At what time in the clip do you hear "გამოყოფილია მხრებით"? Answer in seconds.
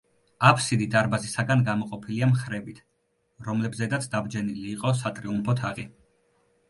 1.67-2.79